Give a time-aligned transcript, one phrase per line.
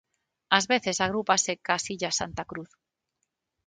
[0.57, 2.71] Ás veces agrúpase cas Illas Santa Cruz.